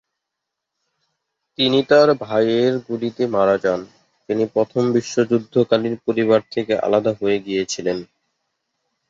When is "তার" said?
1.83-2.09